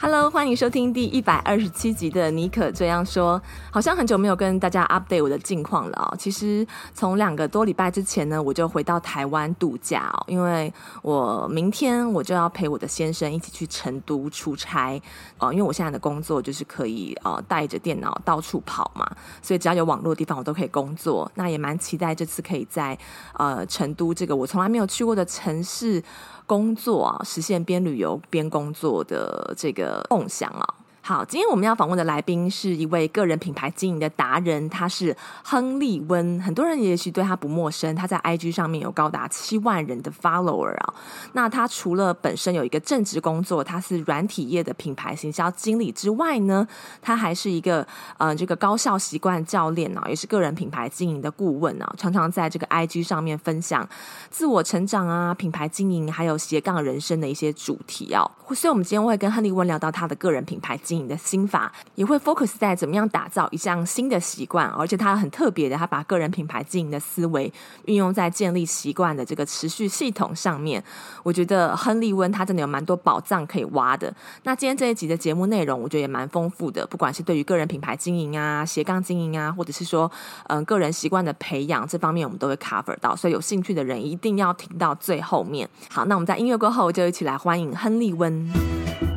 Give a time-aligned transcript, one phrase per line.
[0.00, 3.42] Hello，欢迎收听第一百二十七集的尼可这样说。
[3.72, 6.14] 好像很久没有跟大家 update 我的近况了哦。
[6.16, 6.64] 其实
[6.94, 10.72] 从两个多礼拜之前呢，我就回到台湾度假哦，因为
[11.02, 15.02] 我明天我就要陪我的先生一起去成都出差
[15.38, 15.52] 哦。
[15.52, 19.04] 因为我现在的工作就是可以呃带着电脑到处跑嘛，
[19.42, 21.28] 所以只要有网络的地方我都可以工作。
[21.34, 22.96] 那也蛮期待这次可以在
[23.34, 26.00] 呃成都这个我从来没有去过的城市。
[26.48, 30.64] 工作啊，实现边旅游边工作的这个梦想啊。
[31.08, 36.38] 好，今天我们要访问的来宾是一位个人品牌经营的达人，他是亨利温。
[36.42, 40.94] 很多人也许对他不陌生，他在 IG 上面有高达七万人的 follower 啊。
[41.32, 46.68] 那他除了本身有一个正职工作，他是软体业的品牌行销经理之外呢，
[47.00, 47.86] 他还是一个
[48.18, 53.88] 呃这个高效习惯教练啊，也是个人品牌经营的顾问啊，常常在这个 IG 上面分享
[54.28, 58.30] 自我成长啊、品牌经营还有斜杠人生的一些主题啊。
[58.54, 67.52] 所以，我们今天会跟亨利温聊到他的个人品牌经你的心法也会 focus 在怎么样打造一项新的习惯，而且他很特别的，他把个人品牌经营的思维
[67.86, 70.82] 运用在建立习惯的这个持续系统上面。
[71.22, 74.14] 我觉得亨利温他真的有蛮多宝藏可以挖的。
[74.42, 80.10] 那今天这一集的节目内容，我觉得也蛮丰富的，不管是对于个人品牌经营啊、斜杠经营啊，或者是说
[80.48, 83.14] 嗯个人习惯的培养这方面，我们都会 cover 到。
[83.16, 85.68] 所以有兴趣的人一定要听到最后面。
[85.90, 89.07] 好，那我们在音乐过后就一起来欢迎亨利温。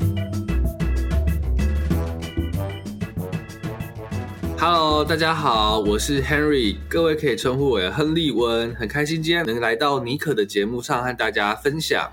[4.64, 12.12] Hello，大家好，我是 Henry，各位可以称呼我为亨利温，很开心今天能来到妮可的节目上和大家分享。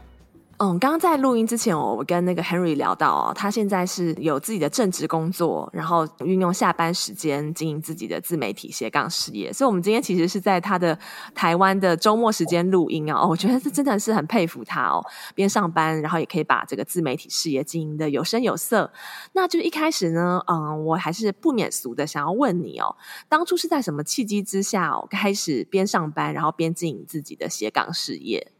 [0.60, 9.52] 嗯，刚刚在录音之前，我跟那个 Henry 聊到哦，他现在是有自己的正职工作，然后运用下班时间经营自己的自媒体斜杠事业。
[9.52, 10.98] 所以，我们今天其实是在他的
[11.32, 13.24] 台湾的周末时间录音啊。
[13.24, 15.00] 我觉得这真的是很佩服他哦，
[15.32, 18.90] 边上班，然后也可以把这个自媒体事业经营的有声有色。
[19.34, 22.96] 那就一开始呢，嗯，我还是不免俗的想要问你哦，
[23.28, 28.50] 当初是在什么契机之下哦，开始边上班，然后边经营自己的斜杠事业？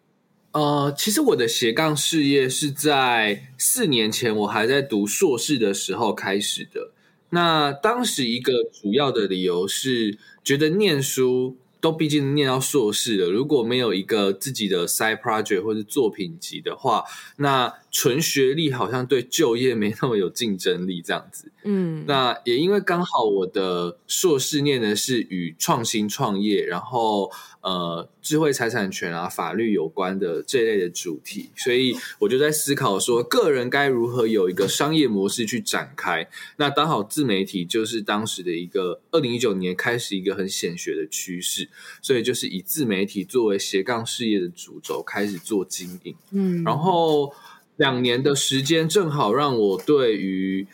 [0.53, 6.93] 呃，其实我的斜杠事业是在四年前我还在读硕士的时候开始的。
[7.31, 17.05] 那当时一个主要的理由是觉得念书都毕竟念到硕士了，如果没有一个自己的 side project 或是作品集的话，
[17.37, 21.53] 那纯学历好像对就业没那么有竞争力这样子。
[21.65, 27.31] 嗯，那也因为刚好我的硕士念的是与创新创业，然后。
[27.61, 36.29] 呃，智慧财产权啊，法律有关的这一类的主题，所以我就在思考说，个人该如何有一个商业模式去展开。
[36.59, 41.69] 那刚好自媒体就是当时的一个二零一九年开始一个很显学的趋势，
[42.01, 46.15] 所以就是以自媒体作为斜杠事业的主轴开始做经营。
[46.31, 47.35] 嗯，然后
[47.77, 50.67] 两年的时间正好让我对于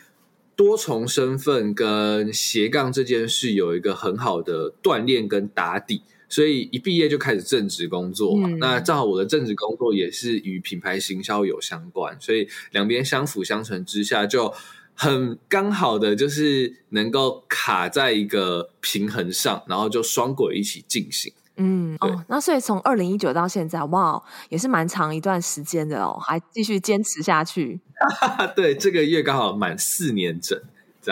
[0.55, 6.03] 多重身份跟斜杠这件事有一个很好的锻炼跟打底。
[6.35, 14.53] 所以一毕业就开始正职工作嘛，嗯、那正好我的正职工作也是与品牌行销有相关，所以两边相辅相成之下，就
[14.93, 21.31] 很刚好的就是能够卡在一个平衡上，然后就双轨一起进行。
[21.55, 27.79] 嗯，哦，那所以从二零一九到现在，哇，也是蛮长一段时间的哦，还继续坚持下去。
[28.57, 30.61] 对，这个月刚好满四年整。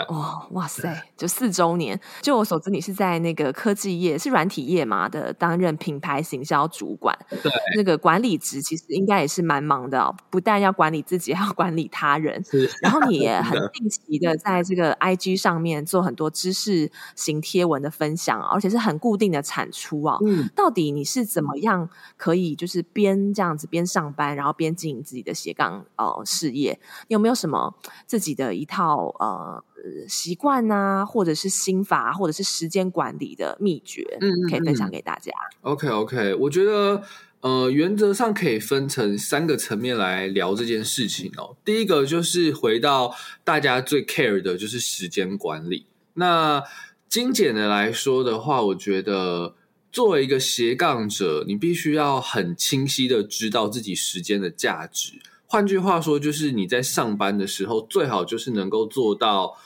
[0.08, 1.06] 哇哇塞！
[1.16, 7.16] 就四周年，就我所知，你是在那个科技业，是软体业嘛的，担任品牌行销主管。
[7.42, 12.42] 对，那个管理职其实应该也是蛮忙的哦，不但要管理自己，还要管理他人。
[12.44, 20.18] 是然后你也很定期的在这个 IG 上面做很多知识型贴文的分享，而且是很固定的产出啊。
[20.24, 26.80] 嗯，到底你是怎么样可以就是边这样子边上班，然后边经营自己的斜杠呃事业？
[27.08, 27.74] 你有没有什么
[28.06, 29.62] 自己的一套呃？
[30.08, 35.32] 习惯啊，或者是心法，或者是时间管理的秘诀，嗯，可以分享给大家。
[35.62, 37.02] OK OK，我觉得
[37.40, 41.56] 呃，原则上可以分成三个层面来聊这件事情哦。
[41.64, 45.86] 第一个就是回到大家最 care 的，就是时间管理。
[46.14, 46.62] 那
[47.08, 49.54] 精简的来说的话，我觉得
[49.92, 55.20] 作为一个斜杠者，你必须要很清晰的知道自己时间的价值。
[55.54, 59.56] 换句话说，就是你在上班的时候，最好就是能够做到。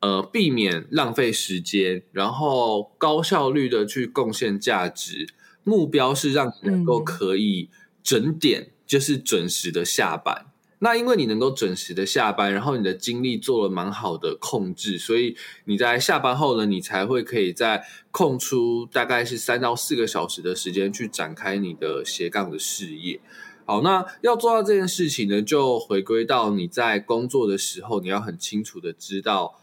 [0.00, 5.26] 呃避免浪费时间，然后高效率的去贡献价值。
[5.64, 7.68] 目标是让你能够可以
[8.00, 10.46] 整点，嗯、就是准时的下班。
[10.78, 23.20] 那因为你能够准时的下班，然后你的精力做了蛮好的控制，所以你在下班后呢，你才会可以在空出大概是三到四个小时的时间去展开你的斜杠的事业。
[23.68, 29.60] 好，那要做到这件事情呢，就回归到你在工作的时候，你要很清楚的知道，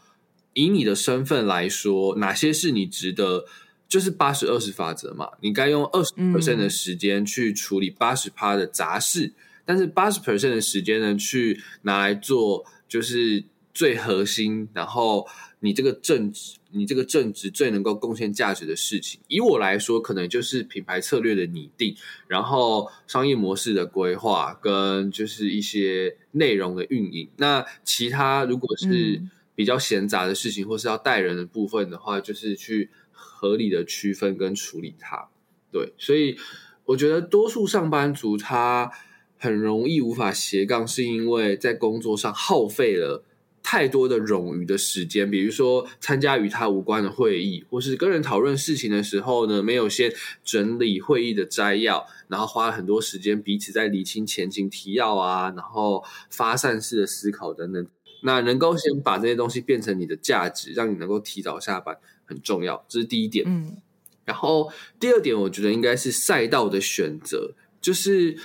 [0.52, 3.46] 以你的身份来说，哪些是你值得，
[3.88, 9.26] 就是八十二十法则嘛，你该用二十 percent 的时间去处理八十趴的杂事。
[9.26, 9.34] 嗯
[9.68, 13.42] 但是八十 percent 的时间呢，去拿来做就是
[13.74, 15.26] 最核心，然后
[15.58, 19.20] 你这个正职，你这个正职最能够贡献价值的事情。
[19.28, 21.96] 以我来说，可能就是品牌策略的拟定，
[22.28, 27.28] 然后商业模式的规划，跟就是一些内容的运营。
[27.36, 29.22] 那其他如果是
[29.54, 35.28] 比较闲杂的事情，或是要带人的部分的话，就是去合理的区分跟处理它。
[35.72, 36.36] 对，所以
[36.84, 38.92] 我觉得多数上班族他。
[39.38, 43.22] 很容易无法斜杠，是因为在工作上耗费了
[43.68, 50.14] 太多的冗余的时间，比如说参加与他无关的会议，或是跟人讨论事情的时候呢，没有先
[50.44, 57.84] 整理会议的摘要，然后花了很多时间彼此在理清前情提要啊，然后发散式的思考等等。
[58.22, 63.44] 那能够先把这些东西变成你的价值，让你能够提早下班很重要，这是第一点。
[63.48, 63.78] 嗯，
[64.24, 64.70] 然后
[65.00, 68.36] 第二点，我觉得应该是赛道的选择，就是。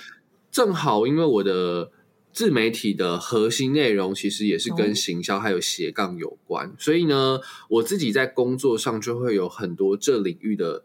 [0.52, 1.90] 正好，因为我的
[2.34, 7.40] 自媒体的核心内容其实也是跟行销还有斜杠有关，哦、所以呢，
[7.70, 10.84] 我自己在工作上就会有很多这领域的，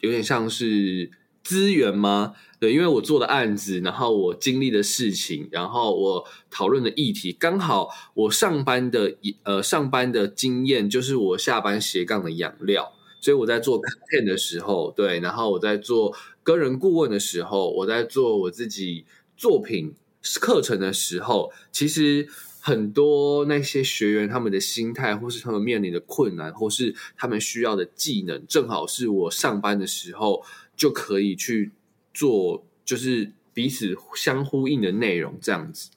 [0.00, 1.10] 有点像是
[1.42, 2.34] 资源吗？
[2.58, 16.14] 对，因为我做的案子，然后我经历的事情，然后我讨论的议题，刚好我上班的呃上班的经验就是我下班斜杠的养料，所以我在做 content 的时候，对，然后我在做。
[16.44, 19.94] 个人顾问的时候，我在做我自己作品
[20.40, 22.26] 课程的时候，其实
[22.60, 30.44] 很多那些学员他们的心态，或是他们面临的困难，或是他们需要的技能，正好是我上班的时候
[30.76, 31.70] 就可以去
[32.12, 35.90] 做，就是彼此相呼应的内容，这样子。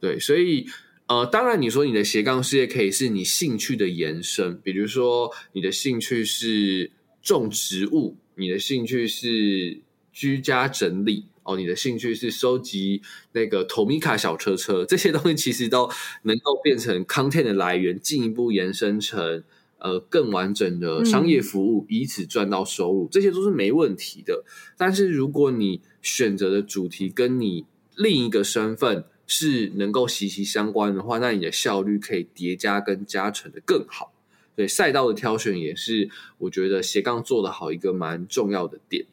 [0.00, 0.66] 对，所以
[1.06, 6.90] 呃，当然你说你的斜杠事业可以是你兴趣的延伸，比如说你的兴趣是
[7.22, 8.16] 种植物。
[8.34, 13.02] 你的兴趣是居家整理哦，你的兴趣是收集
[13.32, 15.90] 那个 Tomica 小车车，这些东西其实都
[16.22, 19.42] 能够变成 content 的来源，进一步延伸成
[19.78, 24.44] 呃更完整的商业服务，嗯、以此赚到收入，这些都是没问题的。
[24.76, 27.66] 但是如果你选择的主题跟你
[27.96, 34.12] 另一个身份是能够息息相关的话，那你的效率可以叠加跟加成的更好。
[34.54, 39.06] 对，赛道的挑选也是我觉得斜杠做的好一个蛮重要的点。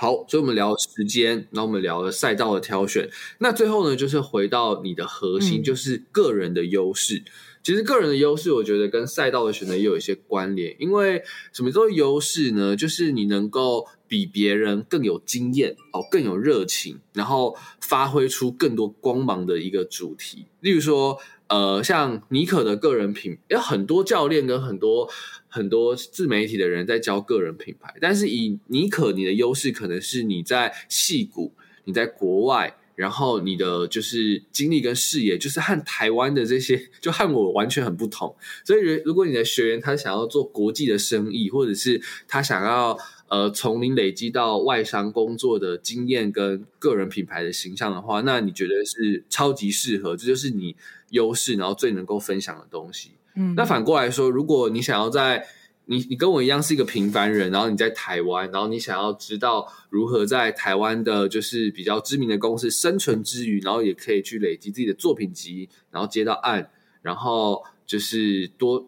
[0.00, 3.10] 好，所以我们聊了时间，然后我们聊了赛道的挑选。
[3.38, 7.16] 那最后呢，就是回到你的核心，就是个人的优势。
[7.16, 7.24] 嗯、
[7.64, 10.76] 其实个人的优势，我觉得跟赛道的选择也有一些关联。
[10.78, 12.76] 因为什么叫做优势呢？
[12.76, 20.46] 就是你能够比别人更有经验哦，更有热情，然后发挥出更多光芒的一个主题。
[20.60, 21.18] 例如说。
[21.48, 25.08] 呃，像妮可的个人品，有很多教练跟很多
[25.48, 38.36] 很多自媒体的人在教个人品牌，但是以妮可，你的优势可能是你在戏谷，你在国外，然后你的就是经历跟视野，就是和台湾的这些，就和我完全很不同。
[38.62, 50.74] 所以，如果你的学员他想要做国际的生意，或者是他想要呃从零累积到外商工作的经验跟个人品牌的形象的话，那你觉得是超级适合，这就是你。
[51.10, 53.12] 优势，然后最能够分享的东西。
[53.34, 55.46] 嗯，那反过来说，如果你想要在
[55.86, 66.70] 你你跟我一样是一个平凡人，然后你在台湾，然后你想要知道如何在台湾的就是比较知名的公司生存之余，然后也可以去累积自己的作品集，然后接到案，
[67.00, 68.86] 然后就是多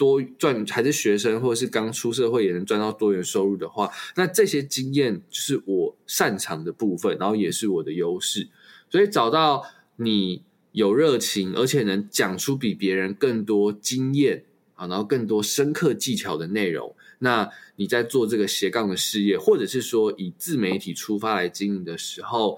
[0.00, 8.48] 多赚，还是学生或者是刚出社会也能赚到多元收入的话，那这些经验就是我擅长的部分，然后也是我的优势。
[8.88, 9.64] 所以找到
[9.96, 10.42] 你。
[10.72, 14.44] 有热情，而且能讲出比别人更多经验
[14.76, 16.94] 啊，然后更多深刻技巧的内容。
[17.18, 22.56] 那你在做这个斜杠的事业，或者是说以自媒体出发来经营的时候，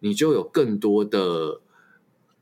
[0.00, 1.62] 你就有更多的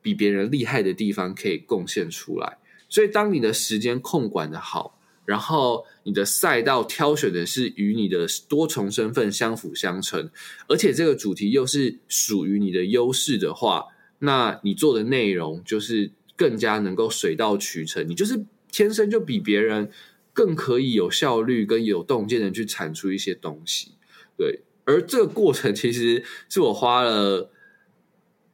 [0.02, 2.58] 比别人厉害的地方可以贡献出来。
[2.92, 10.28] 所以，当你的时间控管的好，然后你的赛道挑选的是与你的多重身份相辅相成，
[10.68, 13.86] 而且这个主题又是属于你的优势的话。
[14.18, 19.90] 那你做的内容就是更加能够水到渠成，你就是天生就比别人
[20.34, 23.92] 更可以有效率跟有洞见的去产出一些东西。
[24.36, 27.50] 对，而这个过程其实是我花了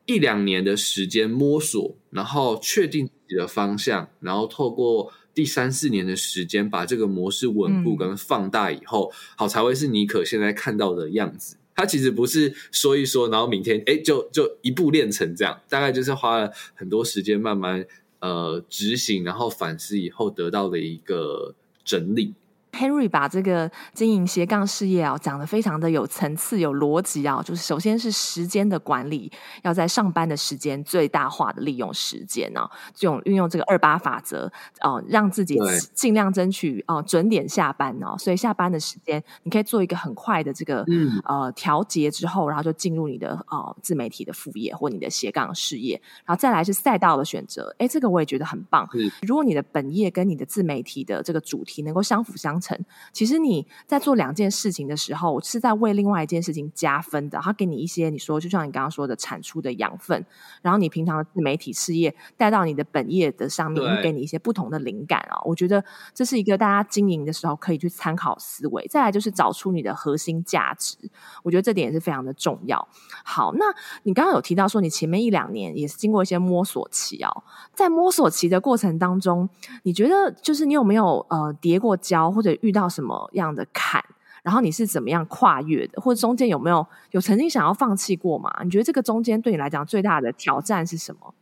[0.07, 11.57] 一两年的时间摸索，然后确定己的方向，然后透过第三四年的时间把这个模式稳固跟放大以后，嗯、好才会是妮可现在看到的样子。
[11.77, 17.87] 他其实不是说一说，然后明天哎就就一步练成这样，大概就是花了很多时间慢慢
[18.19, 21.55] 呃执行，然后反思以后得到的一个
[21.85, 22.35] 整理。
[22.73, 29.31] Henry 把这个经营斜杠事业啊讲得非常的有层次、有逻辑啊，就是首先是时间的管理，
[29.63, 34.47] 要在上班的时间最大化的利用时间呢、啊，这种运用这个二八法则
[34.81, 35.59] 哦、呃，让自己
[35.95, 48.89] 尽量争取哦、呃、准点下班哦、啊，所以下班的时间你可以做一个很快的这个、嗯、呃调节之后，然后就进入你的呃自媒体的副业或你的斜杠事业，然后再来是赛道的选择，哎，这个我也觉得很棒。
[48.95, 52.79] 嗯、如果你的本业跟你的自媒体的这个主题能够相辅相成。
[53.13, 57.39] 其实你在做两件事情的时候，是在为另外一件事情加分的。
[57.43, 60.25] 它给你一些你说，就像你刚刚说的产出的养分，
[60.63, 65.41] 然后你平常的自媒体事业带到你的本业的上面，会给你一些不同的灵感啊。
[65.45, 65.85] 我觉得
[66.15, 68.87] 这是一个大家经营的时候可以去参考思维。
[68.89, 70.97] 再来就是找出你的核心价值，
[71.43, 72.89] 我觉得这点也是非常的重要。
[73.25, 73.65] 好，那
[74.03, 77.43] 你刚刚有提到说，你前面一两年也是经过一些摸索期哦，
[77.75, 79.49] 在摸索期的过程当中，
[79.83, 84.05] 你觉得就是你有没有呃叠过胶或者遇到什么样的坎，
[84.43, 88.51] 然后你是怎么样跨越的，或者中间有没有有曾经想要放弃过吗？
[88.63, 91.35] 你觉得这个中间对你来讲最大的挑战是什么？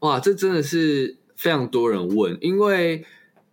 [0.00, 3.04] 哇，这真的是非常多人问，因为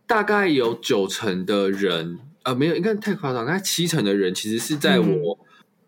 [0.08, 5.46] 大概有九成的人，呃，没有，应该太夸张，大概七成的人其实是在我，嗯、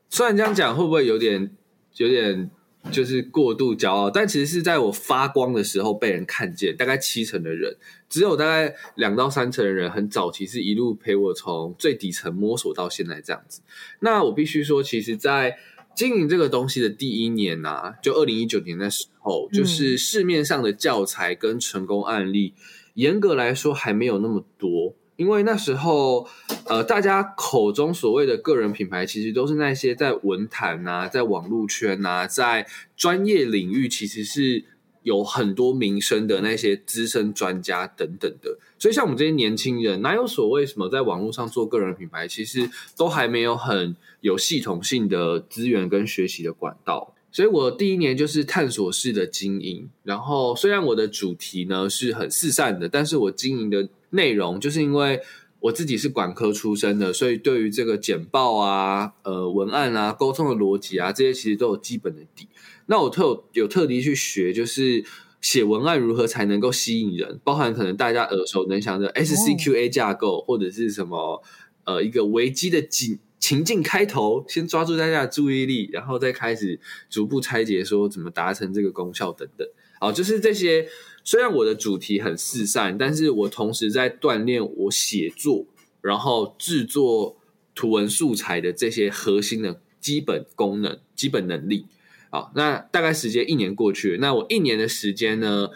[0.09, 1.51] 虽然这样讲会不会有点
[1.97, 2.49] 有点。
[2.91, 6.75] 就是过度骄傲，但其实是在我发光的时候被人看见。
[6.77, 7.75] 大概七成的人，
[8.09, 13.61] 只有大概两到三成的人很早期是一路陪我从最底层摸索到现在这样子。
[13.99, 15.57] 那我必须说，其实，在
[15.95, 22.53] 经营这个东西的第一年啊，就二零一九年的时候，就是市面上的教材跟成功案例，
[22.93, 24.95] 严格来说还没有那么多。
[25.17, 26.27] 因为那时候，
[26.65, 34.63] 呃，大家口中所谓的个人品牌，其实都是那些在文坛啊，在网络圈啊，在专业领域，其实是
[35.01, 38.59] 有很多名声的那些资深专家等等的。
[38.77, 47.15] 所以，像我们这些年轻人，哪有所谓什么在网络上做个人品牌，其实都还没有很有系统性的资源跟学习的管道。
[47.31, 49.89] 所以我第一年就是探索式的经营。
[50.03, 53.89] 然后，虽然我的主题呢是很四散的，但是我经营的。
[54.11, 55.21] 内容就是因为
[55.59, 62.47] 我自己是管科出身的，所以对于这个简报啊、呃文案啊、沟通的逻辑啊这些，其实都有基本的底。
[62.85, 65.03] 那我特有，有特地去学，就是
[65.41, 71.41] 写文案如何才能够吸引人，包含可能大家耳熟能详的 SCQA 架构，或者是什么
[71.85, 79.67] 呃一个危机的情情境开头，先抓住大家的注意力，然后再开始逐步拆解说怎么达成这个功效等等。
[79.99, 80.87] 好，就是这些。
[81.27, 85.65] 虽然我的主题很四散，但是我同时在锻炼我写作，
[85.99, 87.35] 然后制作
[87.75, 91.87] 图文素材的这些核心的基本功能、基本能力。
[92.29, 95.69] 好，那大概时间一年过去，那我一年的时间呢，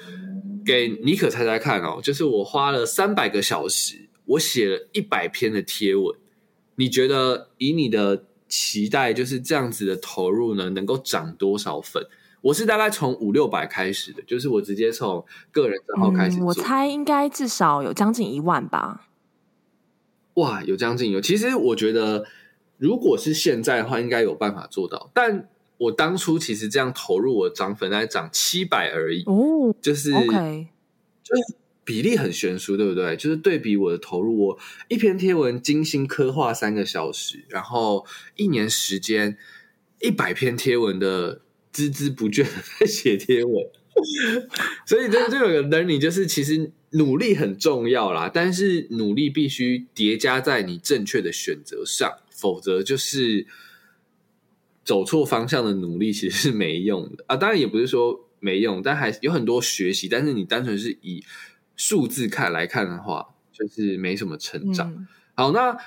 [0.66, 6.18] 给妮可猜猜看哦，就是我花了三百个小时，我写了一百篇的贴文。
[6.76, 12.02] 你觉得以你的期待，就是这样子的投入呢，能够涨多少粉？
[12.42, 16.46] 我是大概从五六百开始的，就是我直接从个人账号开始、嗯。
[16.46, 19.08] 我猜应该至少有将近一万吧。
[20.34, 21.22] 哇，有将近有。
[21.22, 22.26] 其实我觉得，
[22.78, 25.12] 如果是现在的话，应该有办法做到。
[25.14, 29.24] 但我当初其实这样投入，我涨粉大概涨七百而已。
[29.28, 30.68] 哦，就是 OK，
[31.24, 33.16] 就是比例很悬殊，对不对？
[33.18, 38.06] 就是对比我的投入，我一篇贴文精心刻画三个小时，然后
[38.36, 39.38] 一年时间
[40.00, 41.42] 一百篇贴文的。
[41.74, 42.50] 孜孜不倦的
[42.80, 43.66] 在写贴文，
[44.86, 53.48] 所以这就有个 learning，就是其实努力很重要啦，但是努力必须叠加在你正确的选择上，否则就是
[54.84, 57.38] 走错方向的努力其实是没用的啊。
[57.38, 60.10] 当然也不是说没用，但还有很多学习。
[60.10, 61.24] 但是你单纯是以
[61.78, 64.94] 数字看来看的话，就是没什么成长。
[64.94, 65.78] 嗯、好，那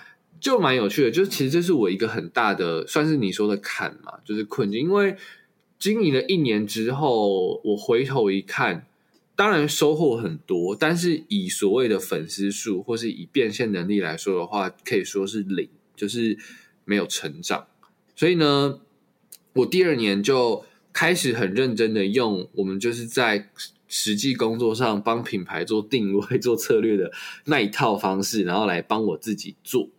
[0.40, 5.16] 就蛮有趣的，就是其实这是我一个很大的，算是你说的坎嘛，就是困境，因为。
[5.84, 8.86] 经营了一年之后，我回头一看，
[9.36, 16.38] 当然收获很多，但是以所谓的粉丝数或是以变现能力来说的话，可以说是零，就是
[16.86, 17.66] 没有成长。
[18.16, 18.80] 所以呢，
[19.52, 23.50] 我第二年就开始很认真的用我们就是在
[23.86, 27.12] 实际工作上帮品牌做定位、做策略的
[27.44, 29.90] 那一套方式，然后来帮我自己做。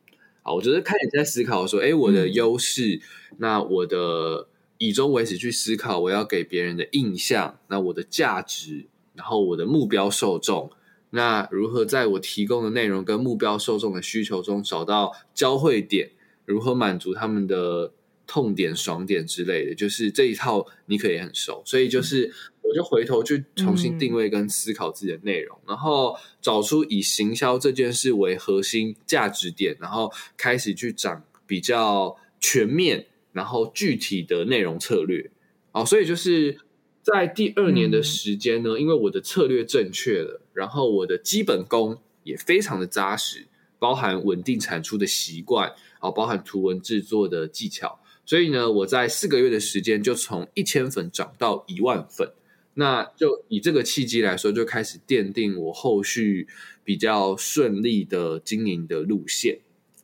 [0.42, 4.48] 啊，我觉得开始在思考说，哎，我的优势，嗯、那我的
[4.86, 10.72] 以终为始去思考，我要给别人的印象，那我的价值，然后我的目标受众，
[11.10, 16.12] 那如何在我提供的内容跟目标受众的需求中找到交汇点，
[16.46, 17.92] 如何满足他们的
[18.28, 22.28] 痛点、爽点之类的，就是这一套你可以很熟，所以就是。
[22.28, 22.32] 嗯
[22.68, 35.30] 我就回头去重新定位跟思考自己的内容，嗯、然后找出以行销这件事为核心价值点，然后开始去讲比较全面、然后具体的内容策略。
[35.74, 36.58] 哦，所以就是
[37.02, 43.46] 在第二年的时间呢，嗯、因为我的策略正确了，然后我的基本功也非常的扎实，
[43.78, 52.32] 包含稳定产出的习惯，哦，包含图文制作的技巧，所以呢，我在四个月的时间就从一千粉涨到一万粉。
[52.78, 56.48] 那就以这个契机来说，就开始奠定我后续
[56.84, 59.60] 比较顺利的经营的路线。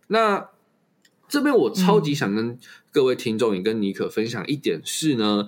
[0.08, 0.50] 那
[1.28, 2.60] 这边我超级想跟
[2.92, 5.48] 各位听众也跟尼可分享一点是呢，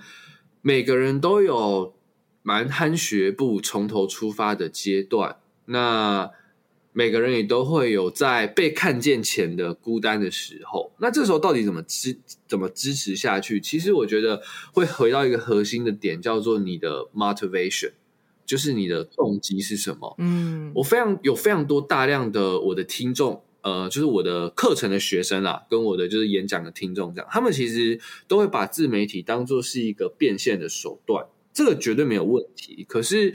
[0.61, 1.93] 每个人都有
[2.41, 5.37] 蛮憨学步从头出发的阶段。
[5.65, 6.31] 那
[6.93, 13.59] 每个人也都会有在被看见前的孤单的时候，那这时候到底怎么支怎么支持下去？
[13.59, 17.93] 其实我觉得会回到一个核心的点，叫做你的 motivation，
[18.45, 20.15] 就是你的动机是什么？
[20.19, 31.25] 嗯，我非常有非常多大量的我的听众，呃，就是我的课程的学生啊，跟我的就是演讲的听众这样，他们其实都会把自媒体当做是一个变现的手段。
[31.55, 33.31] 这个绝对没有问题，可是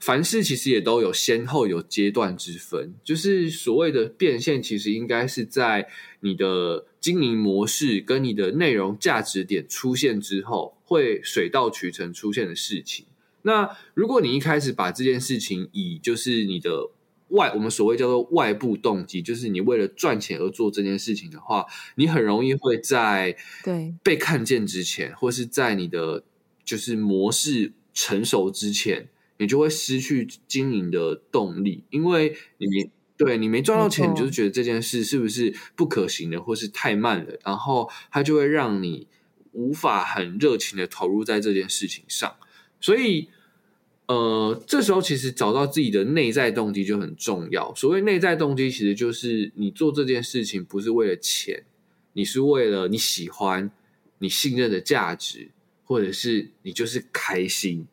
[0.00, 5.86] 凡事其实也都有先后有阶段之分，就是所谓的变现，其实应该是在
[6.20, 13.04] 你的经营模式跟你的内容价值点出现之后，会水到渠成出现的事情。
[13.42, 16.88] 那如果你一开始把这件事情以就是你的
[17.30, 26.24] 外，我们所谓叫做外部动机，就是你为了赚钱而做这件事情的话，你很容易会在对被看见之前，或是在你的。
[26.62, 39.08] 就是模式成熟之前，你就会失去经营的动力，因为你没对你没赚到钱，你就是觉得这件事是不是不可行的，或是太慢了，然后它就会让你
[39.50, 42.36] 无法很热情的投入在这件事情上。
[42.80, 43.30] 所以，
[44.12, 47.74] 呃，这时候其实找到自己的内在动机就很重要。
[47.74, 51.64] 所谓内在动机，其实就是你做这件事情不是为了钱，
[52.12, 53.70] 你是为了你喜欢、
[54.18, 55.50] 你信任的价值。
[55.90, 57.84] 或者是你就是开心，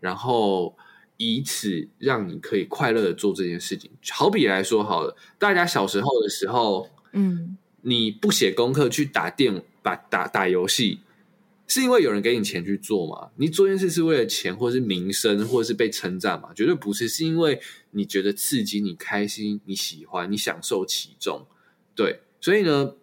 [0.00, 0.76] 然后
[1.16, 3.88] 以此让你可以快乐的做这件事情。
[4.10, 10.98] 好比来说好了，大家小时候的时候，嗯，你不写功课去打电打打打游戏，
[11.66, 13.30] 是因为有人给你钱去做吗？
[13.36, 16.50] 你做件事是为了钱，或者是名声，或者是被称赞吗？
[16.54, 21.46] 绝对不是，是因为你觉得刺激，你开心，你喜欢，你享受其中。
[21.94, 22.94] 对，所以呢。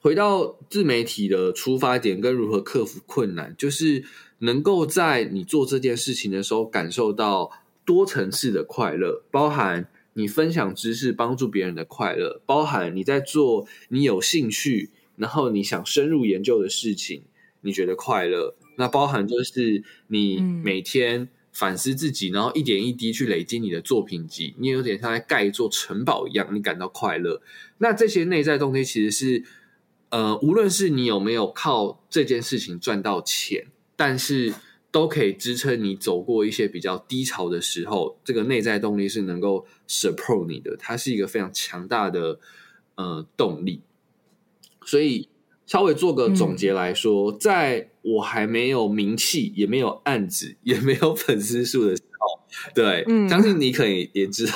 [0.00, 4.04] 回到自媒体的出发点跟如何克服困难，就是
[4.40, 7.50] 能够在你做这件事情的时候感受到
[7.86, 17.22] 多层次的快乐，包含你分享知识帮助别人的快乐，包含你在做你有兴趣，然后你想深入研究的事情，
[17.62, 18.54] 你觉得快乐。
[18.76, 27.42] 那包含就是你每天反思自己，然后一点一滴去累积你的作品集，你有点像在盖一座城堡一样，你感到快乐。
[27.78, 29.44] 那这些内在动机其实是。
[30.12, 34.52] 呃，无论是你有没有靠这件事情赚到钱，但是
[34.90, 38.18] 都可以支撑你走过一些比较低潮的时候。
[38.24, 42.40] 这个内在动力是能够 support 你的，它是一个非常强大的
[42.96, 43.82] 呃动力。
[44.84, 45.28] 所以
[45.70, 52.40] 稍微做个总结来说，嗯、在我还没有名气、也没有案子、也没有粉丝数的时候，
[52.74, 54.52] 对，嗯、相信你可以也知道，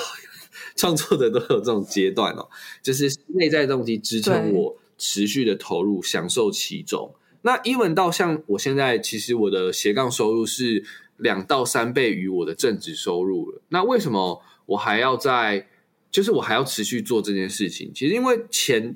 [0.75, 2.49] 创作者都有这种阶段哦，
[2.83, 4.77] 就是内在动机支撑我。
[4.97, 7.13] 持续的投入，享受其中。
[7.43, 10.85] 那 even 到像我现在，其实我的斜杠收入是
[11.17, 13.61] 两到三倍于我的正职收入了。
[13.71, 15.67] 那为什么我还要在？
[16.13, 17.91] 就是我还要持续做这件事情？
[17.93, 18.95] 其实因为钱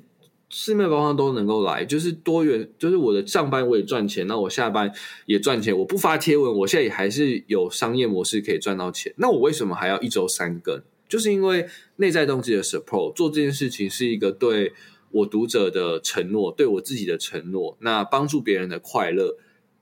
[0.49, 4.91] 四面八方都能够来，就是多元，就是我的上班我也赚钱，那我下班
[5.25, 5.77] 也赚钱。
[5.77, 9.13] 我不发贴文，我现在也还是有商业模式可以赚到钱。
[9.17, 10.81] 那我为什么还要一周三更？
[11.07, 14.73] 就是因为内在动机的 support，做这件事情是一个对。
[15.11, 19.39] 我读者的承诺，对我自己的承诺，那帮助别人的快乐，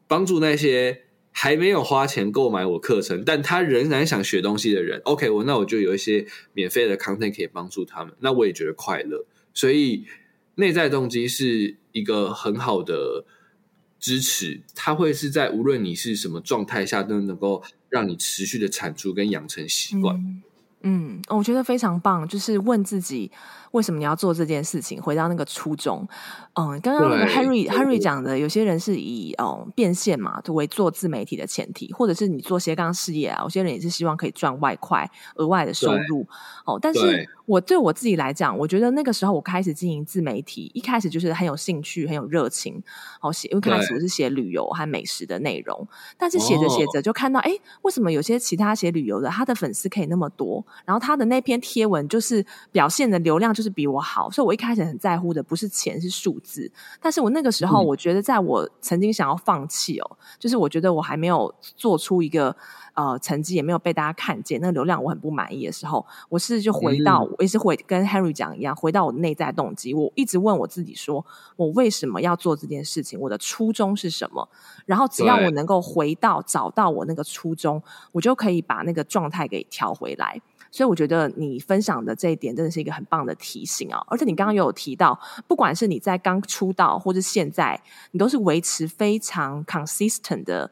[0.07, 1.01] 帮助那些
[1.33, 5.01] 还没有花钱购买我课程，但他仍然想学东西的人。
[5.03, 9.25] OK，我那我就有一些免费的 content 可以帮助他们，那我也觉得快乐。
[9.53, 10.05] 所以
[10.57, 13.25] 内在动机是一个很好的
[13.99, 20.41] 支持，它会是在无论你是什么状态下，都能够让你持续的产出跟养成习惯。
[20.81, 23.31] 嗯，我觉得非常棒，就是问自己
[23.71, 26.07] 为什么你要做这件事情，回到那个初衷。
[26.53, 36.25] 嗯，刚刚那个 Henry Henry 讲的，有些人是以嗯变现嘛，作为做自媒体的前提，或者是你做斜杠事业啊，有些人也是希望可以赚外快、额外的收入。
[36.65, 42.81] 哦，但是我对我自己来讲，我觉得那个时候我开始经营自媒体，一开始就是很有兴趣、很有热情。
[43.21, 45.87] 哦，写，因为开始我是写旅游和美食的内容，
[46.17, 50.65] 但是写着写着就看到，哎、哦，为什么有些其他写旅游的，他的粉丝可以那么多？
[50.85, 56.71] 然后他的那篇贴文就是表现的流量就是比我好，所以我一开始很在乎的不是钱，是数字。
[57.01, 62.55] 但是我那个时候，我觉得在我曾经想要放弃哦，嗯、就是我觉得我还没有做出一个
[62.93, 73.19] 呃成绩，也没有被大家看见，那个流量我很不满意的时候，我是就回到，嗯、我也是回跟 Henry 讲一样，回到我的内在动机，我一直问我自己说，我为什么要做这件事情？
[73.19, 74.47] 我的初衷是什么？
[74.85, 80.41] 然后只要我能够回到找到我那个初衷，我就可以把那个状态给调回来。
[80.77, 83.99] 所以我觉得你分享的这一点真的是一个很棒的提醒啊！
[84.05, 90.69] 而且你刚刚也有提到，不管是你在刚出道，或者现在，你都是维持非常 consistent 的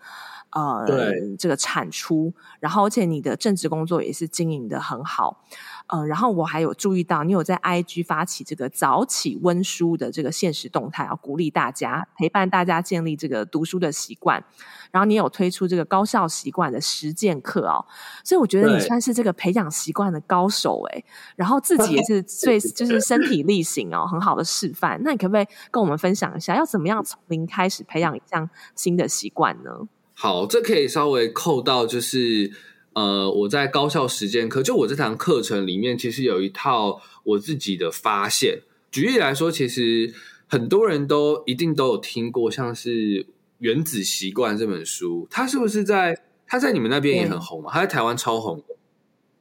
[0.51, 5.43] 呃对这个产出，然后而且你的正职工作也是经营的很好。
[5.87, 14.43] 嗯、呃，然后我还有注意到，你有在 IG 发起这个早起温书的这个限时动态，要鼓励大家陪伴大家建立这个读书的习惯。
[14.91, 17.85] 然后你有推出这个高效习惯的实践课哦，
[18.23, 21.03] 所以我觉得你算是这个培养习惯的高手哎。
[21.35, 24.99] 然后自己也是 最就是身体力行哦，很好的示范。
[25.03, 29.71] 那你可不可以跟我们分享一下，要怎么样从零开始培养一项新的习惯呢？
[30.13, 32.51] 好，这可以稍微扣到就是。
[32.95, 38.61] 呃，我在高校实践课，就我这堂课程里面，其实有一套我自己的发现。
[38.89, 40.13] 举例来说，其实
[40.47, 42.89] 很多人都一定都有听过，像是
[43.59, 46.17] 《原子习惯》这本书，它是不是在？
[46.47, 47.69] 它在你们那边也很红嘛？
[47.71, 48.75] 它在台湾超红的，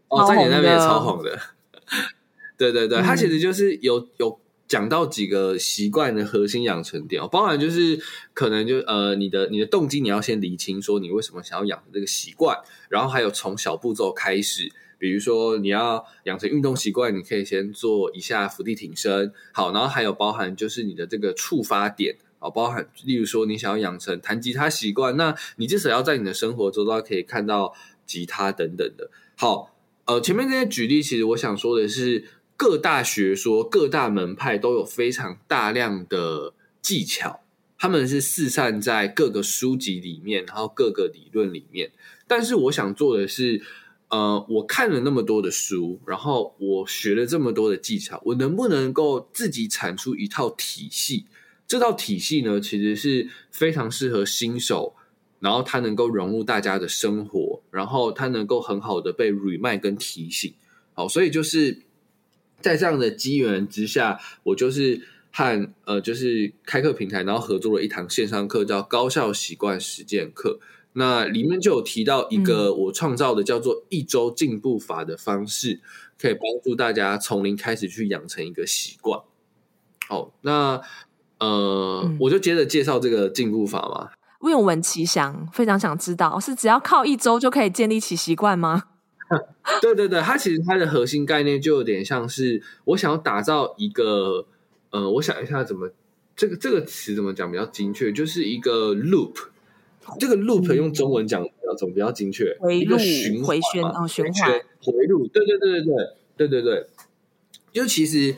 [0.08, 1.38] 哦，在你那边也超红的。
[2.58, 4.40] 对对对，它其实就是有有。
[4.66, 8.00] 讲到几个习惯的核心养成点哦，包含就是
[8.32, 27.74] 可能就呃你的你的动机你要先理清，说你为什么想要养成这个习惯，然后还有从小步骤开始，比如说你要养成运动习惯，你可以先做一下伏地挺身，好，然后还有包含就是你的这个触发点啊，包含例如说你想要养成弹吉他习惯，那你至少要在你的生活周遭可以看到
[28.06, 29.10] 吉他等等的。
[29.36, 32.24] 好，呃，前面这些举例，其实我想说的是。
[32.64, 37.42] 各大学说、各大门派都有非常大量的技巧，
[37.76, 41.92] 他们是四散在各个书籍里面，然后各个理论里面。
[42.26, 43.60] 但是我想做的是，
[44.08, 51.26] 呃，我看了那么多的书，然后我学了这么多的技巧，我能不能够自己产出一套体系？
[51.68, 54.94] 这套体系呢，其实是非常适合新手，
[55.40, 60.54] 然后它能够融入大家的生活，然后它能够很好的被 remind 跟提醒。
[60.94, 61.82] 好，所以就是。
[62.64, 64.98] 在这样的机缘之下，我就是
[65.30, 70.58] 和呃，就是开课平台，然后合作了一堂线上课，叫《高效习惯实践课》。
[70.94, 75.80] 那里面就有提到一个我创造的叫做“一周进步法”的方式，
[76.18, 79.20] 可以帮助大家从零开始去养成一个习惯。
[80.08, 80.80] 好，那
[81.40, 84.12] 呃，嗯、我就接着介绍这个进步法嘛。
[84.48, 88.84] 愿闻其详，非常想知道，是只要靠一周就可以建立起习惯吗？
[89.80, 94.46] 对对对，它其实它的核心概念就有点像是我想要打造一个，
[94.90, 95.90] 呃，我想一下怎么
[96.36, 99.34] 这个这个词怎么讲比较精确，就是一个 loop，
[100.18, 104.60] 这个 loop 用中文讲比较总比较精确，回路一个循环循环。
[104.82, 105.94] 回路，对对对对
[106.36, 106.86] 对对对对，
[107.72, 108.34] 就其实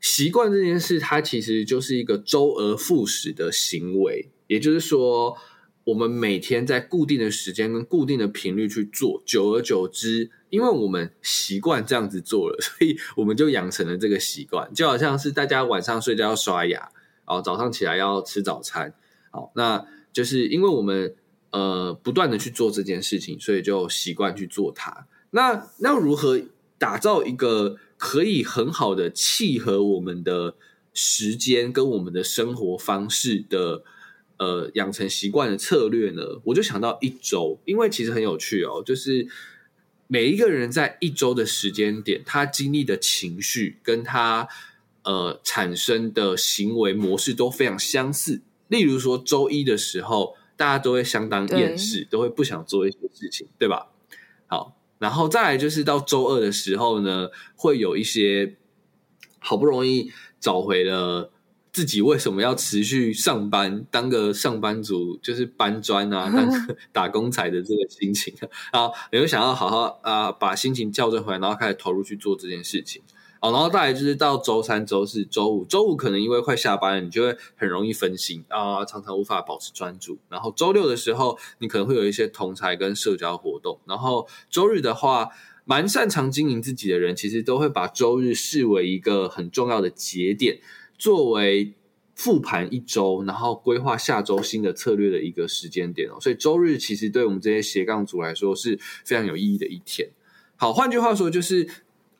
[0.00, 5.36] 习惯这件事，它其实就是一个周而复始的行为，也就是说。
[5.84, 14.72] 我们每天在固定的时间跟固定的频率去做，久而久之，因为我们习惯这样子做了， 所以我们就养成了这个习惯。
[14.72, 16.78] 就好像是大家晚上睡觉要刷牙，
[17.26, 18.94] 然后早上起来要吃早餐，
[19.30, 21.14] 好，那就是因为我们
[21.50, 25.06] 呃不断的去做这件事情，所以就习惯去做它。
[25.32, 26.40] 那那如何
[26.78, 30.54] 打造一个可以很好的契合我们的
[30.94, 33.84] 时间跟我们的生活方式的？
[34.36, 39.28] 呃，养成习惯的策略呢，我就想到一周，因为其实很有趣哦，就是
[40.08, 44.48] 每一个人在一周的时间点，他经历的情绪跟他
[45.04, 48.42] 呃产生的行为模式都非常相似。
[48.68, 53.92] 例如说，周一的时候，大家都会相当厌世，都会不想做一些事情，对吧？
[54.46, 58.56] 好，然后再来就是到周二的时候呢，会有一些
[59.38, 61.30] 好不容易找回了。
[61.74, 68.32] 自己为什么要持续上班，当个上班族，就是搬砖啊， 当个打工仔的这个心情
[68.70, 73.02] 啊， 你会想要好好啊，把心情校正回来，然后开始投入去做这件事情。
[73.40, 80.16] 好，然后再来就是到周三、周四、周五，周五可能因为快下班了，你就会很容易分心啊，常常无法保持专注。
[80.28, 83.80] 然后周六的时候，你可能会有一些同才跟社交活动。
[83.84, 85.30] 然后周日的话，
[85.64, 90.60] 蛮擅长经营自己的人，其实都会把周日视为一个很重要的节点。
[90.98, 91.74] 作为
[92.14, 100.08] 复盘一周，然后规划下周新的策略的一个时间点哦，所以周日其实对我们这些斜杠族来说是非常有意义的一天。
[100.56, 101.68] 好，换句话说，就是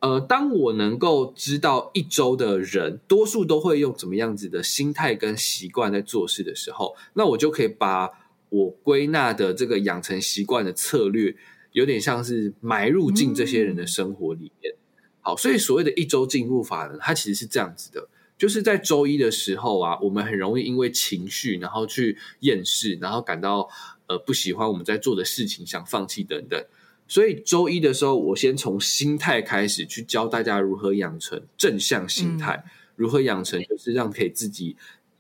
[0.01, 8.11] 呃，当我能够知道一周的人多数都会用怎么样子的心态跟习惯在做事的时候，那我就可以把
[8.49, 11.37] 我归纳的这个养成习惯的策略，
[11.71, 14.75] 有点像是埋入进这些人的生活里面。
[15.21, 18.09] 好，所以所谓的一周进步法呢，它其实是这样子的。
[18.37, 23.69] 就是在周一的时候啊，我们很容易因为情绪，然后去厌世，然后感到
[24.07, 26.63] 呃不喜欢我们在做的事情，想放弃等等。
[27.07, 34.75] 所以周一的时候，我先从心态开始去教大家如何养成正向心态，嗯、如何养成就是让给自己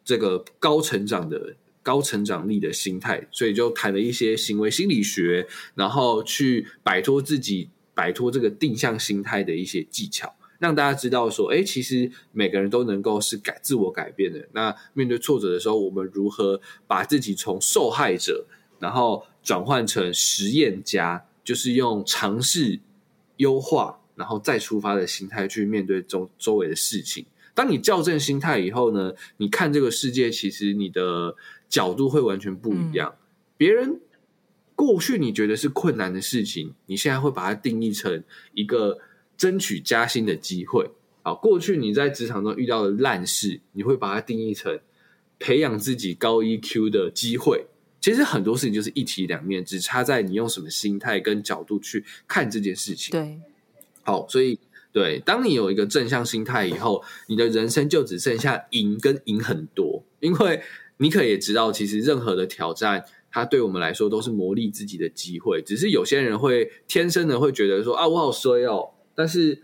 [0.04, 3.28] 这个高成长的高成长力的心态。
[3.30, 10.34] 所以就谈了一些行为心理学，然后去摆脱自己摆脱这个定向心态的一些技巧。
[10.58, 14.48] 让大家知道说，哎，其实每个人都能够是改自我改变的。
[14.52, 18.46] 那面对挫折的时候，我们如何把自己从受害者，
[18.78, 22.80] 然后转换成实验家，就是用尝试
[23.36, 27.26] 优化，然后再出发的心态去面对周周围的事情。
[27.52, 31.34] 当你校正心态以后呢，你看这个世界，其实你的
[31.68, 33.14] 角度会完全不一样。
[33.14, 33.20] 嗯。
[33.56, 34.00] 别人
[34.74, 38.22] 过去你觉得是困难的事情，你现在会把它定义成
[38.54, 38.98] 一个。
[39.36, 40.90] 争取加薪的机会，
[41.22, 44.78] 好，过去你在职场中遇到的烂事，你会把它定义成
[45.38, 47.66] 培养自己高 EQ 的机会。
[48.00, 53.10] 其实很多事情就是一体两面，只差在你用什么心态跟角度去看这件事情。
[53.12, 53.40] 对，
[54.02, 54.58] 好，所以
[54.92, 60.04] 对，当你有一个正向心态以后，你的人生就只剩下赢跟赢很多。
[60.20, 60.62] 因为
[60.98, 65.62] 你可也知道，其实任何的挑战，它对我们来说都是磨砺自己的机会。
[65.62, 68.90] 只是有些人会天生的会觉得说啊，我好衰哦。
[69.14, 69.62] 但是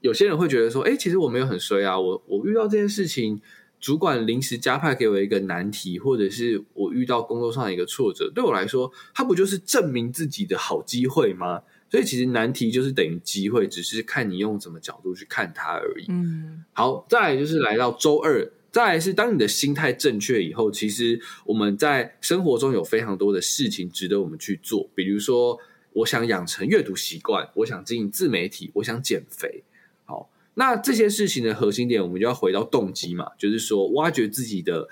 [0.00, 3.40] 有些人会觉得说，哎，其实我没有很衰啊，我我遇到这件事情，
[3.78, 11.62] 主管临时加派给我一个难题，或者是我遇到工作上的一个挫折，对我来说，它不就是证明自己的好机会吗？
[11.90, 16.06] 所以其实难题就是等于机会，只是看你用什么角度去看它而已。
[16.08, 25.58] 嗯，好，再来就是来到周二，再来是当你的心态正确以后，其实我们在生活中有非常多的事情值得我们去做，比如说。
[25.92, 29.64] 我想养成阅读习惯，我想经营自媒体，我想减肥。
[30.04, 34.88] 好，那这些事情的核心点，我们就要回到动机嘛，就是说挖掘自己的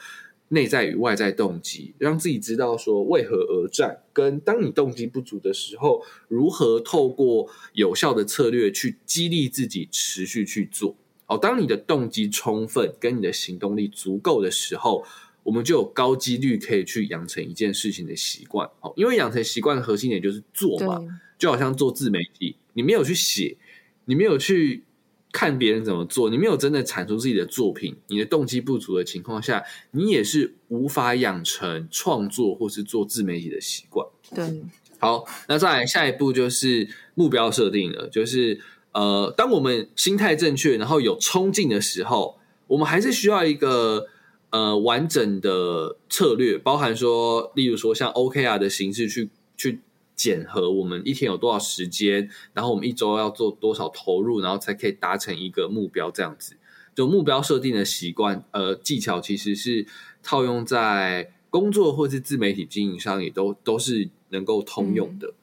[0.48, 10.96] 内在与外在动机，让自己知道说为何而战，跟当你动机不足的时候，如何透过有效的策略去激励自己持续去做。
[11.26, 15.04] 好，当你的动机充分，跟你的行动力足够的时候。
[15.48, 21.02] 我们就有高几率可以去养成一件事情的习惯，好，因为养成习惯的核心点就是做嘛，
[21.38, 23.56] 就好像做自媒体，你没有去写，
[24.04, 24.84] 你没有去
[25.32, 34.06] 看别人怎么做，你没有真的产出自己的作品，你的动机不足的情况下，你也是无法养成创作或是做自媒体的习惯。
[34.34, 34.62] 对，
[34.98, 38.60] 好，那再来下一步就是目标设定了，就是
[38.92, 44.08] 呃，当我们心态正确，然后有冲劲的时候，我们还是需要一个。
[44.50, 49.80] 呃，完整的策略包含说，例如说像 OKR 的形式去去
[50.16, 56.10] 检核我们一天有多少时间，然后我们一周要做多少投入，然后才可以达成一个目标。
[56.10, 56.56] 这样子，
[56.94, 59.86] 就目标设定的习惯，呃，技巧其实是
[60.22, 65.34] 套用在工作或是自媒体经营上，也都都是能够通用的。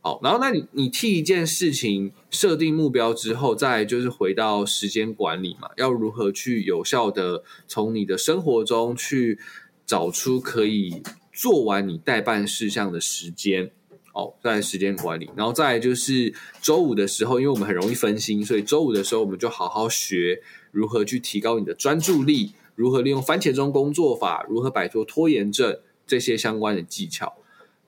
[0.00, 9.38] 好，然后那你你替一件事情设定目标之后，再就是回到时间管理嘛，要如何去有效的从你的生活中去
[9.84, 13.70] 找出可以做完你待办事项的时间。
[14.14, 27.36] 哦，在时间管理，然后再就是周五的时候，因为我们很容易分心，所以周五的时候我们就好好学如何去提高你的专注力，如何利用番茄钟工作法，如何摆脱拖延症这些相关的技巧。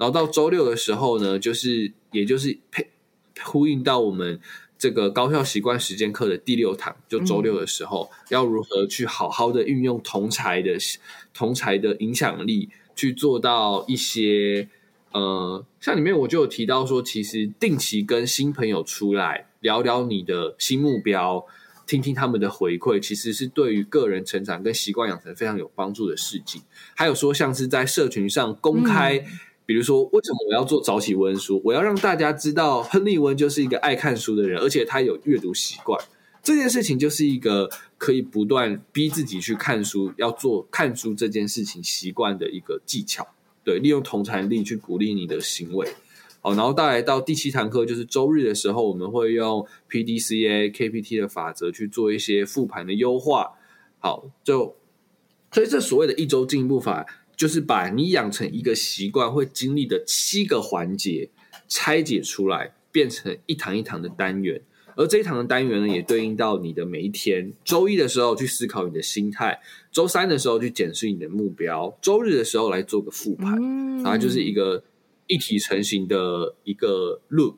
[0.01, 2.89] 然后到周六的时候呢，就是也就是配
[3.43, 4.41] 呼应到我们
[4.79, 10.79] 这个高效习惯实践课的第六堂，就周六的时候，嗯、要如何去好好的运用同才的
[11.35, 14.71] 同才的影响力，去做到一些
[15.13, 21.45] 呃，像里面我就有提到说，其实定期跟新朋友出来聊聊你的新目标，
[21.87, 26.63] 听听他们的回馈，其实是对于个人成长跟习惯养成非常有帮助的事情。
[26.95, 29.27] 还有说，像是在社群上公开，嗯、
[29.71, 35.97] 比如说为什么我要做早起温书，我要让大家知道亨利温就是一个爱看书的人，而且他有阅读习惯。
[36.43, 43.25] 这件事情就是一个可以不断逼自己去看书，要做看书这件事情习惯的一个技巧。
[43.63, 45.87] 对，利用同侪力去鼓励你的行为。
[46.41, 53.53] 好，然后带来到第七堂课，就是周日的时候，我们会用 PDCA、KPT 的法则去做一些复盘的优化。
[54.01, 54.75] 好，就
[55.53, 57.07] 所以这所谓的一周进步法，
[57.41, 61.31] 就是把你养成一个习惯会经历的七个环节
[61.67, 64.61] 拆解出来，变成一堂一堂的单元。
[64.95, 67.51] 而这一堂的单元呢，也对应到你的每一天。
[67.65, 69.59] 周一的时候去思考你的心态，
[69.91, 73.57] 周三的时候去检视你的目标，周日的时候来做个复盘，
[74.03, 74.85] 然后就是一个
[75.27, 77.57] 一体成型的一个 loop，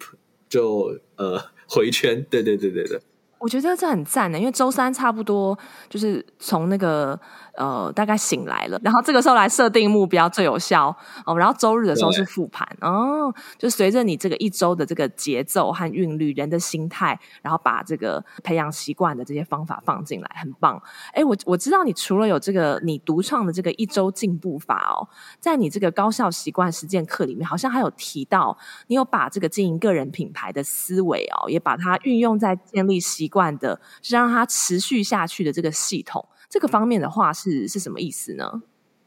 [0.48, 2.24] 就呃回圈。
[2.30, 3.00] 对对对对对，
[3.42, 5.58] 我觉得这很赞呢，因为周三差不多
[5.90, 7.18] 就是从那个。
[7.54, 10.88] 呃，大概醒来了，然后这个时候来设定目标最有效
[11.26, 11.36] 哦。
[11.36, 20.82] 然后周日的时候是复盘哦，就随着你这个一周的这个节奏和韵律，人的心态，然后把这个培养习惯的这些方法放进来，很棒。
[21.12, 25.06] 哎，我我知道你除了有这个你独创的这个一周进步法哦，
[25.38, 36.28] 在你这个高效习惯实践课里面，好像还有提到你有把这个经营个人品牌的思维哦，也把它运用在建立习惯的，是让它持续下去的这个系统。
[36.50, 38.62] 这个方面的话是是什么意思呢？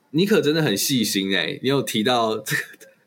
[0.09, 2.61] 你可真的很细心哎、欸，你有提到这个，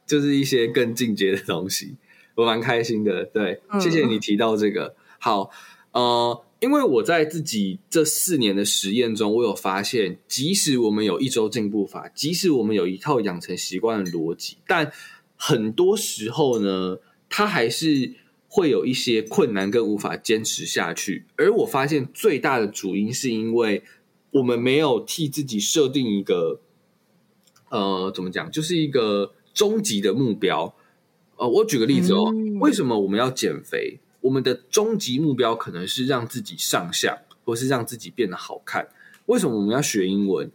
[0.07, 1.97] 就是一些更进阶的东西，
[2.37, 3.25] 我蛮开心的。
[3.25, 4.95] 对，嗯、谢谢你提到这个。
[5.19, 5.51] 好，
[5.93, 14.93] 呃，因为我在自己这四年的实验中，我有发现，即使我们有一周进步法，即使我们有一套养成习惯的逻辑，但
[15.35, 18.15] 很多时候呢，它还是
[18.59, 21.27] 会有一些困难跟无法坚持下去。
[21.37, 23.85] 而我发现最大的主因是因为。
[24.31, 26.61] 我们没有替自己设定一个，
[27.71, 30.75] 呃，怎么讲，就是一个终极的目标。
[31.37, 33.99] 呃，我举个例子哦，嗯、为什么我们要减肥？
[34.21, 37.17] 我们的终极目标可能是让自己上相，
[37.47, 38.89] 或是让自己变得好看。
[39.25, 40.53] 为什么我们要学英文？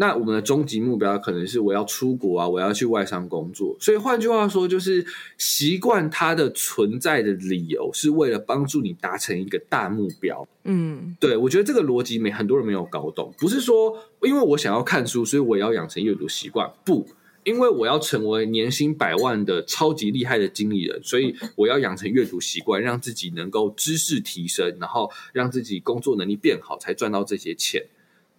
[0.00, 3.76] 那我们的终极目标可能是我要出国啊，我要去外商工作。
[3.78, 5.04] 所以换句话说，就是
[5.36, 10.48] 习惯它的存在的理由是为了帮助你达成一个大目标。
[10.64, 13.30] 嗯，对，我觉得这个逻辑没很多人没有搞懂。
[13.36, 16.72] 不是说因为我想要看书，所以我要养成阅读习惯。
[16.82, 17.06] 不，
[17.44, 27.84] 因为我要成为年薪百万的超级厉害的经理人，所以我要养成阅读习惯，让自己能够知识提升，然后让自己工作能力变好，才赚到这些钱。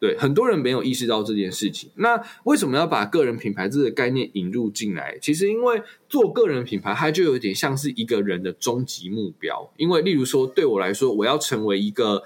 [0.01, 1.87] 对，很多人没有意识到这件事情。
[1.93, 5.15] 那为什么要把个人品牌这个概念引入进来？
[5.21, 9.71] 其实，因为做个人品牌，它就有点像是一个人的终极目标。
[9.77, 12.23] 因为，例如说，对我来说，我要成为一个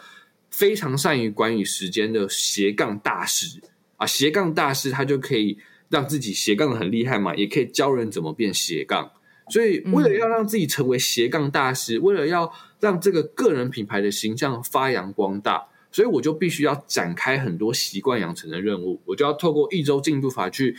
[0.49, 3.59] 非常善于管理时间的斜杠大师
[3.97, 4.07] 啊！
[4.07, 5.57] 斜杠大师他就可以
[5.89, 9.11] 让自己斜杠的很厉害嘛，也可以教人怎么变斜杠。
[9.49, 15.67] 所以，为了要让自己成为斜杠大师，嗯、为了要让这个个人品牌的形象发扬光大。
[15.95, 20.75] 所以我就必须要展开很多习惯养成的任务，我就要透过一周进步法去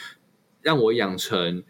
[0.61, 1.64] 让我养成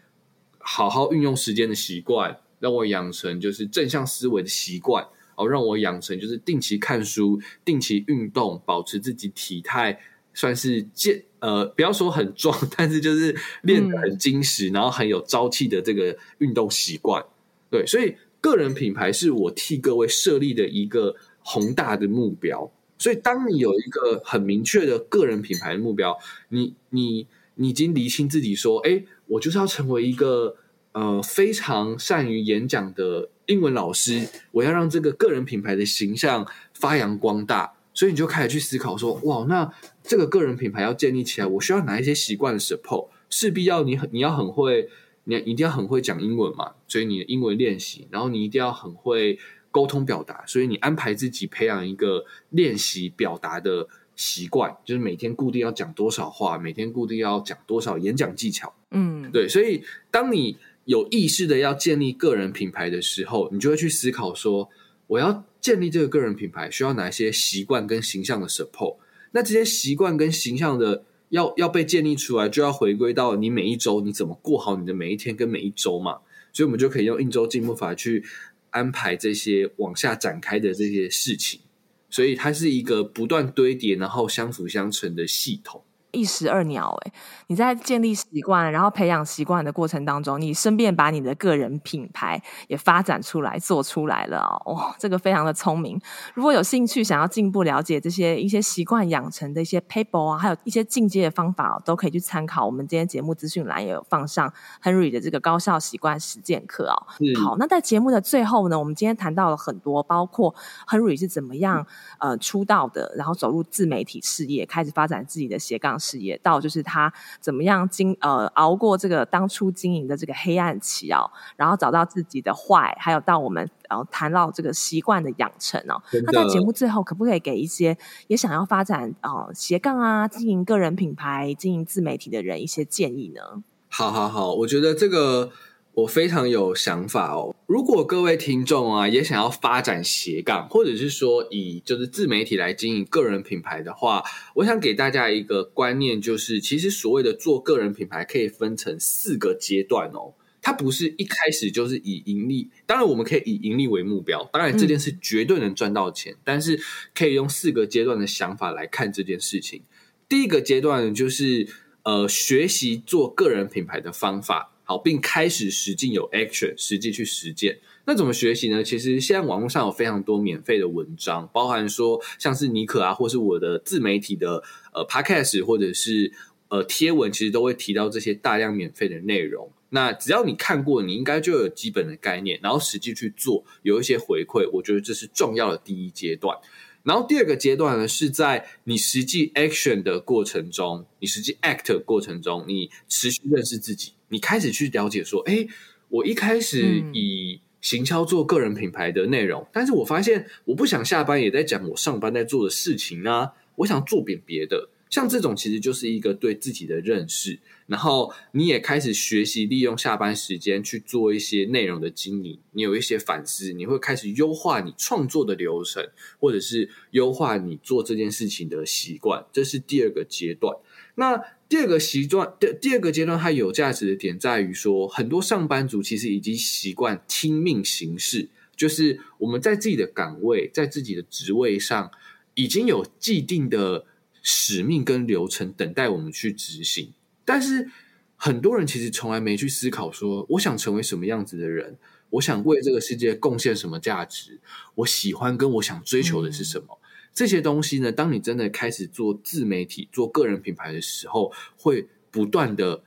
[0.57, 5.07] 好好运用时间的习惯，让我养成就是正向思维的习惯，
[5.37, 9.97] 哦，让我养成就是定期看书、定期运动，保持自己体态
[10.33, 17.25] 算是健呃，不要说很壮， 但是就是练得很精实，嗯、然后很有朝气的这个运动习惯。
[17.71, 22.69] 对，所以个人品牌是我替各位设立的一个宏大的目标。
[22.99, 26.17] 所以，当你有一个很明确的个人品牌的目标，
[26.49, 30.55] 你你你已经厘清自己说，哎，我就是要成为一个
[30.93, 37.73] 呃非常善于演讲的英文老师，我要让这个个人品牌的形象发扬光大。
[37.93, 39.71] 所以，你就开始去思考说，哇，那
[40.03, 43.09] 这个个人品牌要建立起来，我需要哪一些习惯的 support？
[43.29, 44.89] 势必要你很你要很会，
[45.23, 49.37] 你一定要很会讲英文嘛，所以你的英文练习，然后你一定要很会。
[49.71, 58.73] 沟通表达，所以你安排自己培养一个练习表达的习惯，就是每天固定要讲多少话，每天固定要讲多少演讲技巧。
[58.91, 59.47] 嗯，对。
[59.47, 64.69] 所以当你有意识的要建立个人品牌的时候，你就会去思考说，
[65.07, 68.95] 我要建立这个个人品牌需要哪些习惯跟形象的 support。
[69.31, 76.19] 那这些习惯跟形象的要要被建立出来，就要回归到你每一周你怎么过好你的每一天跟每一周嘛。
[76.53, 78.23] 所以我们就可以用一周进步法去。
[78.71, 81.61] 安排这些往下展开的这些事情，
[82.09, 85.83] 所以它是一个不断堆叠，然后相辅相成的系统。
[86.17, 86.97] 一石二鸟。
[87.05, 87.11] 哎，
[87.47, 94.73] 你在建立习惯，然后培养习惯的过程当中，你顺便把你的个人品牌也发展出来，做出来了哦。
[94.73, 95.99] 哇，这个非常的聪明。
[96.33, 102.65] 如果有兴趣想要进一步了解这些一些习惯养成的一些 paper 啊，还有一些进阶的方法哦，都可以去参考。
[102.65, 104.51] 我们今天节目资讯栏也有放上
[104.81, 106.95] Henry 的这个高效习惯实践课哦。
[107.39, 110.53] 好，那在节目的最后呢，我们今天谈到了很多，包括
[110.87, 111.85] Henry 是怎么样
[112.19, 126.01] 呃出道的，然后走入自媒体事业，开始发展自己的斜杠事业，到就是他怎么样经呃熬过这个当初经营的这个黑暗期哦，然后找到自己的 why，还有到我们呃谈到这个习惯的养成哦。
[126.25, 127.97] 那在节目最后，可不可以给一些
[128.27, 133.63] 也想要发展呃斜杠啊，经营个人品牌、经营自媒体的人一些建议呢？
[133.89, 135.51] 好好好，我觉得这个。
[135.97, 137.55] 我非常有想法哦！
[137.65, 144.23] 如果各位听众啊也想要发展斜杠，或者是说以就是自媒体来经营个人品牌的话，
[144.53, 150.35] 我想给大家一个观念，就是其实所谓的做个人品牌可以分成四个阶段哦。
[150.61, 156.79] 它不是一开始就是以盈利，当然我们可以以盈利为目标，当然这件事绝对能赚到钱，嗯、但是
[157.15, 159.81] 可以用四个阶段的想法来看这件事情。
[160.29, 161.67] 第一个阶段就是
[162.03, 164.75] 呃学习做个人品牌的方法。
[164.87, 167.77] 好，并开始实际有 action，实际去实践。
[168.05, 168.81] 那怎么学习呢？
[168.81, 174.63] 其实现在网络上有非常多免费的文章，包含说像是尼可啊，或是我的自媒体的
[174.93, 176.31] 呃 podcast，或者是
[176.69, 179.69] 呃贴文，其实都会提到这些大量免费的内容。
[179.89, 186.57] 那只要你看过，你应该就有基本的概念，然后实际去做，有一些回馈，我觉得这是重要的第一阶段。
[187.03, 195.67] 然后第二个阶段呢，是在你实际 action 的过程中，你实际 act 的过程中，你持续认识自己，你开始去了解说，哎，
[196.09, 204.89] 我一开始以行销做个人品牌的内容，嗯，但是我发现我不想下班也在讲我上班在做的事情啊，我想做点别的。
[205.09, 216.05] 像这种其实就是一个对自己的认识，然后你也开始学习利用下班时间去做一些内容的经营，你有一些反思，你会开始优化你创作的流程，
[216.41, 220.75] 或者是优化你做这件事情的习惯，这是第二个阶段。
[221.15, 232.11] 那第二个习惯第第二个阶段，它有价值的点在于说，很多上班族其实已经习惯听命行事，就是我们在自己的岗位，在自己的职位上
[232.55, 234.05] 已经有既定的。
[234.49, 237.11] 使命跟流程等待我们去执行，
[237.43, 237.89] 但是
[238.37, 241.97] 很多人其实从来没去思考说，我想成为什么样子的人，
[242.29, 244.61] 我想为这个世界贡献什么价值，
[244.95, 246.97] 我喜欢跟我想追求的是什么。
[247.37, 253.03] 这些东西呢，当你真的开始做自媒体、做个人品牌的时候，会不断的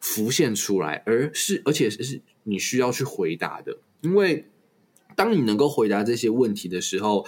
[0.00, 4.46] 浮现出来，而是而且是你需要去回答的，因为
[5.14, 7.26] 当你能够回答这些问题的时候。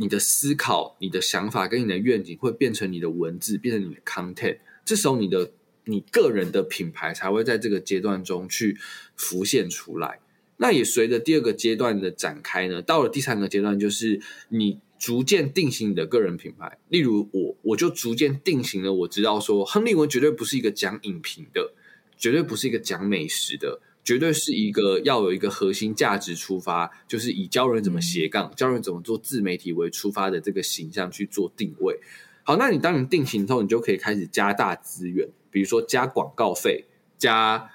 [0.00, 4.58] 你的思考、你的想法跟你的愿景会变成你的文字，变成你的 content。
[4.84, 5.50] 这时候，你的
[5.86, 8.78] 你个人的品牌才会在这个阶段中去
[9.16, 10.20] 浮现出来。
[10.58, 14.20] 那也随着第二个阶段的展开呢，到了第三个阶段，就是
[14.50, 16.78] 你逐渐定型你的个人品牌。
[16.88, 21.72] 例如我，我就逐渐定型了，我知道说，亨利文绝对不是一个讲影评的，
[22.16, 23.80] 绝对不是一个讲美食的。
[24.04, 32.00] 绝对是一个要有一个核心价值出发，就是以教人怎么斜杠、教人怎么做自媒体为出发的这个形象去做定位。
[32.42, 36.86] 好，那你当你定型之后，你就可以开始加大资源，比如说加广告费、
[37.18, 37.70] 加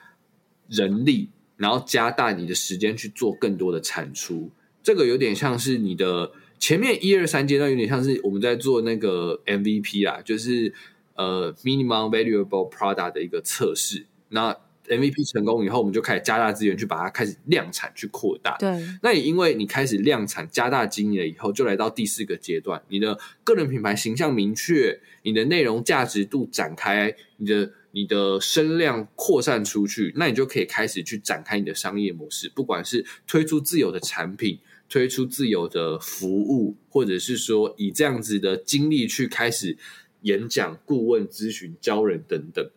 [0.67, 4.49] 人力，然后加大你的时间去做更多的产出。
[4.81, 6.31] 这个有点像是你的
[6.63, 10.73] 前面一二三阶段，有点像是我们在做那个 MVP 啦，就是
[11.13, 14.05] 呃 Minimum Valuable Product 的一个测试。
[14.29, 14.55] 那
[14.87, 18.55] MVP 成功以后，我们就开始加大资源去把它开始量产去扩大。
[18.59, 34.59] 对，那也因为你开始量产加大经营了以后，就来到第四个阶段，你的个人品牌形象明确，你的内容价值度展开，你的你的声量扩散出去，那你就可以开始去展开你的商业模式，不管是推出自有的产品，
[34.93, 39.75] 推出自有的服务，或者是说以这样子的经历去开始
[40.21, 42.69] 演讲、顾问、咨询、教人等等。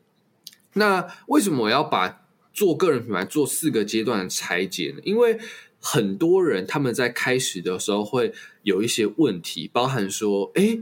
[0.73, 5.03] 那为什么我要把做个人品牌做四个阶段的拆解呢？
[5.05, 5.39] 因为
[5.79, 10.79] 很多人他们在开始的时候会有一些问题，包含说：哎，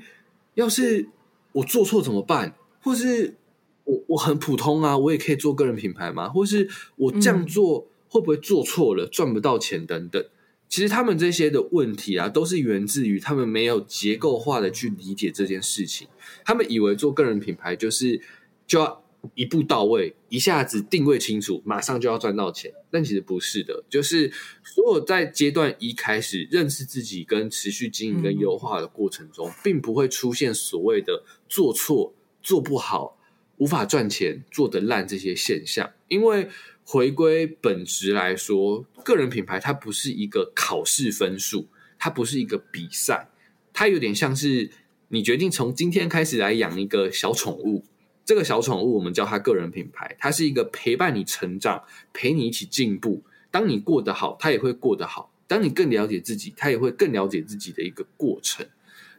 [0.55, 1.09] 要是
[1.51, 2.55] 我做错怎么办？
[2.80, 3.35] 或是
[3.82, 6.28] 我我很普通啊，我也可以做个人品牌吗？
[6.28, 10.24] 或是我这样做会不会做错了，赚不到钱等等？
[10.68, 16.08] 其实他们这些的问题啊，都是源自于他们没有结构化的去理解这件事情。
[16.44, 18.20] 他们以为做个人品牌就是
[18.66, 19.00] 就要。
[19.34, 22.70] 一步到位，一下子定位清楚，马上就要赚到钱。
[22.90, 24.30] 但其实不是的，就是
[24.62, 32.12] 所有在阶段一开始认识自己跟持续经营跟优化的过程中，并不会出现所谓的做错、
[32.42, 33.16] 做不好，
[33.56, 35.90] 无法赚钱、做得烂这些现象。
[36.08, 36.50] 因为
[36.85, 41.66] 回归本质来说，个人品牌它不是一个考试分数，
[41.99, 43.30] 它不是一个比赛，
[43.72, 44.70] 它有点像是
[45.09, 47.85] 你决定从今天开始来养一个小宠物。
[48.24, 53.22] 这个小宠物我们叫它个人品牌，它是一个陪伴你成长、陪你一起进步。
[53.51, 58.66] 当你过得好，它也会过得好；当你更了解自己，它也会更了解自己的一个过程。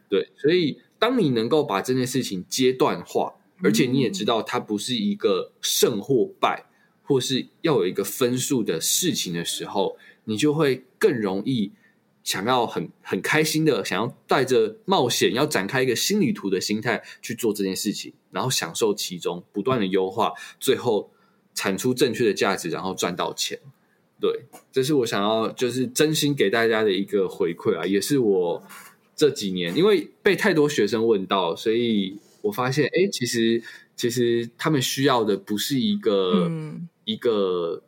[0.08, 6.65] 对，所以当你能够把这件事情阶段化，而且你也知道它不是一个胜或败，
[7.06, 11.72] 或是要有一个分数的事情的时候，你就会更容易
[12.22, 21.10] 想要很很开心的，想要带着冒险，要展开一个新旅途的心态去做这件事情，然后享受其中，不断的优化，最后
[21.54, 23.58] 产出正确的价值，然后赚到钱。
[24.20, 28.62] 对，这是我想要就是真心给大家的一个回馈啊，也是我。
[29.18, 33.62] 这几年，因为被太多学生问到，所以我发现，哎，其实
[33.96, 37.82] 其实他们需要的不是一个、嗯、一个，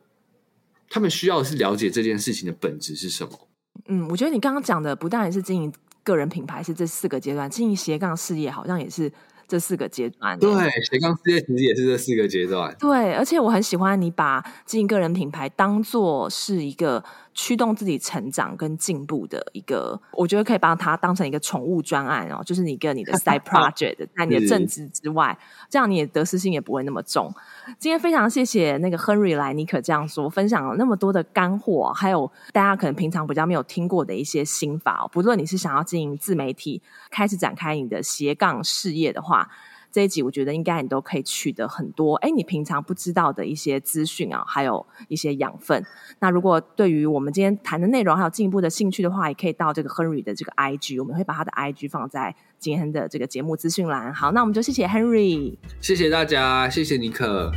[0.89, 3.47] 他们需要的是了解这件事情的本质是什么。
[3.85, 5.71] 嗯，我觉得你刚刚讲的不但是经营
[6.03, 9.11] 个人品牌是这四个阶段，经营斜杠事业好像也是。
[9.49, 10.47] 这四个阶段，对，
[10.91, 12.71] 斜杠事业其实也是这四个阶段。
[12.79, 17.03] 对，而且我很喜欢你把经营个人品牌当做是一个
[17.41, 25.37] 驱动自己成长跟进步的一个，我觉得可以把它当成一个宠物专案哦，就是你跟你的 side project，在你的正职之外，
[25.69, 27.33] 这样你的得失心也不会那么重。
[27.77, 35.07] 今天非常谢谢那个 Henry 来尼可这样说，分享了那么多的干货，还有大家可能平常比较没有听过的一些心法哦。
[35.09, 39.49] 不论你是想要经营自媒体，开始展开你的斜杠事业的话，
[39.91, 45.83] 这一集我觉得应该你都可以取得很多，哎，你平常不知道的一些资讯啊，还有一些养分。
[46.19, 54.13] 那如果对于我们今天谈的内容还有进一步的兴趣的话，也可以到这个 Henry 的这个 IG，我们会把他的 IG 放在今天的这个节目资讯栏。
[54.13, 57.51] 好，那我们就谢谢 Henry，谢谢大家，谢谢尼克。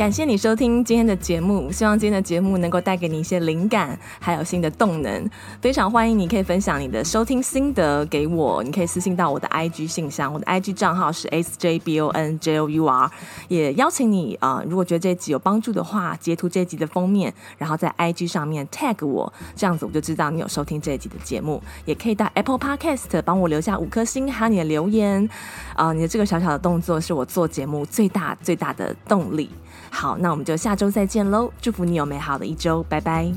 [0.00, 5.28] 感谢你收听今天的节目，希望今天的节目能够带给你一些灵感，还有新的动能。
[5.60, 13.10] 非常欢迎你可以分享你的收听心得给我，你可以私信到我的 IG 信箱，我的 IG 账号是 sjbonjour。
[13.48, 21.62] 也邀请你啊、如果觉得这一集有帮助的话，截图这一集的封面，然后在 IG 上面 tag 我，这样子我就知道你有收听这一集的节目。
[21.84, 25.28] 也可以到 Apple Podcast 帮我留下五颗星，还有你的留言。
[25.74, 29.50] 啊、你的这个小小的动作是我做节目最大最大的动力。
[29.90, 31.52] 好，那我们就下周再见喽！
[31.60, 33.30] 祝福你有美好的一周，拜拜。